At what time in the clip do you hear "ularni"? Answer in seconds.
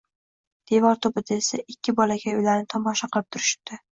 2.39-2.67